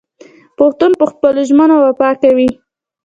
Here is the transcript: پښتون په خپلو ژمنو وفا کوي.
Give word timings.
پښتون 0.57 0.91
په 0.99 1.05
خپلو 1.11 1.39
ژمنو 1.49 1.75
وفا 1.85 2.09
کوي. 2.21 2.49